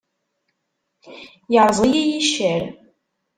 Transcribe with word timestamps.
Yerreẓ-iyi 1.53 2.01
yiccer. 2.09 2.63